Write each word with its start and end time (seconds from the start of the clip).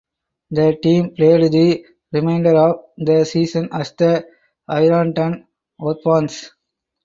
The 0.49 0.79
team 0.81 1.13
played 1.15 1.51
the 1.51 1.85
remainder 2.11 2.55
of 2.57 2.85
the 2.97 3.23
season 3.23 3.69
as 3.71 3.91
the 3.91 4.25
Ironton 4.67 5.45
Orphans. 5.77 6.49